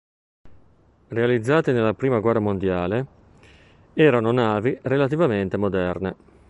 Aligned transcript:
Realizzati 1.09 1.71
nella 1.73 1.93
Prima 1.93 2.17
guerra 2.19 2.39
mondiale 2.39 3.05
erano 3.93 4.31
navi 4.31 4.75
relativamente 4.81 5.57
moderne. 5.57 6.15